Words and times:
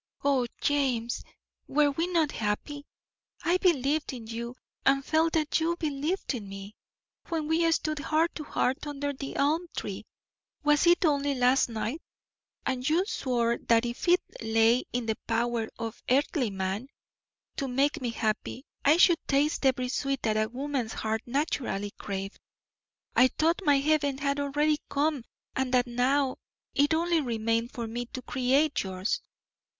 O 0.25 0.47
James, 0.61 1.23
were 1.67 1.91
we 1.91 2.07
not 2.07 2.31
happy! 2.31 2.87
I 3.43 3.57
believed 3.57 4.13
in 4.13 4.25
you 4.25 4.55
and 4.83 5.05
felt 5.05 5.33
that 5.33 5.59
you 5.59 5.75
believed 5.77 6.33
in 6.33 6.49
me. 6.49 6.73
When 7.29 7.47
we 7.47 7.71
stood 7.71 7.99
heart 7.99 8.33
to 8.33 8.43
heart 8.43 8.87
under 8.87 9.13
the 9.13 9.35
elm 9.35 9.67
tree 9.77 10.07
(was 10.63 10.87
it 10.87 11.05
only 11.05 11.35
last 11.35 11.69
night?) 11.69 12.01
and 12.65 12.89
you 12.89 13.05
swore 13.05 13.59
that 13.67 13.85
if 13.85 14.07
it 14.07 14.19
lay 14.41 14.85
in 14.91 15.05
the 15.05 15.17
power 15.27 15.69
of 15.77 16.01
earthly 16.09 16.49
man 16.49 16.87
to 17.57 17.67
make 17.67 18.01
me 18.01 18.09
happy, 18.09 18.65
I 18.83 18.97
should 18.97 19.19
taste 19.27 19.67
every 19.67 19.89
sweet 19.89 20.23
that 20.23 20.35
a 20.35 20.49
woman's 20.49 20.93
heart 20.93 21.21
naturally 21.27 21.91
craved, 21.99 22.39
I 23.15 23.27
thought 23.27 23.61
my 23.63 23.77
heaven 23.77 24.17
had 24.17 24.39
already 24.39 24.79
come 24.89 25.25
and 25.55 25.71
that 25.75 25.85
now 25.85 26.37
it 26.73 26.95
only 26.95 27.21
remained 27.21 27.71
for 27.73 27.85
me 27.85 28.07
to 28.07 28.23
create 28.23 28.81
yours. 28.81 29.21